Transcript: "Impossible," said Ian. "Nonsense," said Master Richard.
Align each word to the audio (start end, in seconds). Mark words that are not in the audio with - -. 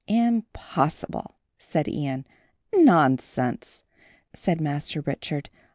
"Impossible," 0.07 1.35
said 1.59 1.87
Ian. 1.87 2.25
"Nonsense," 2.73 3.83
said 4.33 4.59
Master 4.59 4.99
Richard. 5.01 5.51